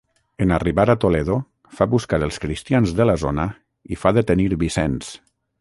[0.45, 1.35] En arribar a Toledo,
[1.81, 3.47] fa buscar els cristians de la zona
[3.97, 5.17] i fa detenir Vicenç.